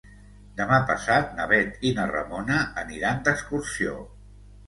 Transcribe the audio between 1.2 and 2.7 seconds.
na Bet i na Ramona